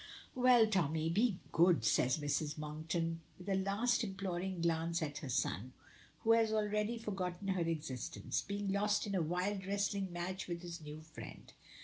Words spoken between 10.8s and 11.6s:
new friend.